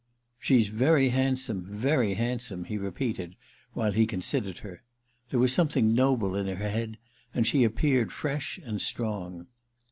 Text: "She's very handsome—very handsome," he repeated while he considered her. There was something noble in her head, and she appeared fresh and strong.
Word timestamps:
"She's 0.39 0.69
very 0.69 1.09
handsome—very 1.09 2.15
handsome," 2.15 2.63
he 2.63 2.79
repeated 2.79 3.35
while 3.73 3.91
he 3.91 4.07
considered 4.07 4.57
her. 4.65 4.81
There 5.29 5.39
was 5.39 5.53
something 5.53 5.93
noble 5.93 6.35
in 6.35 6.47
her 6.47 6.55
head, 6.67 6.97
and 7.35 7.45
she 7.45 7.63
appeared 7.63 8.11
fresh 8.11 8.57
and 8.65 8.81
strong. 8.81 9.45